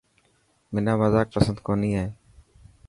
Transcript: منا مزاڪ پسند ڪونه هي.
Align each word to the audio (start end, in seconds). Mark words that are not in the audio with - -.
منا 0.73 0.93
مزاڪ 1.01 1.27
پسند 1.35 1.57
ڪونه 1.65 1.87
هي. 1.97 2.05